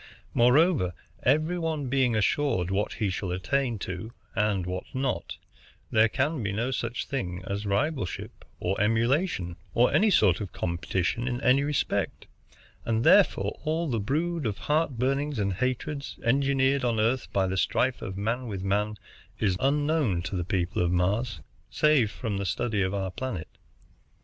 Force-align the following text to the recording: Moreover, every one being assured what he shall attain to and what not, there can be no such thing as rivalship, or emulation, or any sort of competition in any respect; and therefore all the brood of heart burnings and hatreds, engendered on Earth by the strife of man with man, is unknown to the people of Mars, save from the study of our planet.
Moreover, 0.33 0.95
every 1.21 1.59
one 1.59 1.85
being 1.87 2.15
assured 2.15 2.71
what 2.71 2.93
he 2.93 3.11
shall 3.11 3.29
attain 3.29 3.77
to 3.85 4.11
and 4.33 4.65
what 4.65 4.85
not, 4.95 5.37
there 5.91 6.09
can 6.09 6.41
be 6.41 6.51
no 6.51 6.71
such 6.71 7.05
thing 7.05 7.43
as 7.45 7.67
rivalship, 7.67 8.43
or 8.59 8.81
emulation, 8.81 9.57
or 9.75 9.93
any 9.93 10.09
sort 10.09 10.41
of 10.41 10.51
competition 10.53 11.27
in 11.27 11.39
any 11.41 11.63
respect; 11.63 12.25
and 12.83 13.03
therefore 13.03 13.59
all 13.63 13.87
the 13.87 13.99
brood 13.99 14.47
of 14.47 14.57
heart 14.57 14.97
burnings 14.97 15.37
and 15.37 15.53
hatreds, 15.53 16.17
engendered 16.25 16.83
on 16.83 16.99
Earth 16.99 17.31
by 17.31 17.45
the 17.45 17.55
strife 17.55 18.01
of 18.01 18.17
man 18.17 18.47
with 18.47 18.63
man, 18.63 18.97
is 19.37 19.55
unknown 19.59 20.23
to 20.23 20.35
the 20.35 20.43
people 20.43 20.81
of 20.81 20.91
Mars, 20.91 21.41
save 21.69 22.09
from 22.09 22.37
the 22.39 22.45
study 22.47 22.81
of 22.81 22.95
our 22.95 23.11
planet. 23.11 23.49